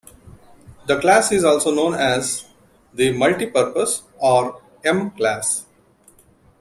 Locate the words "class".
0.99-1.31, 5.11-5.67